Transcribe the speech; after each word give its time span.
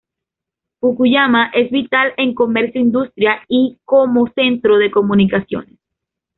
Fukuyama 0.79 1.51
es 1.53 1.69
vital 1.69 2.15
en 2.17 2.33
comercio, 2.33 2.81
industria 2.81 3.43
y 3.47 3.77
como 3.85 4.25
centro 4.33 4.79
de 4.79 4.89
comunicaciones. 4.89 5.77